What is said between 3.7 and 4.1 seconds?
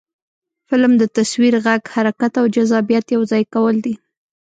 دي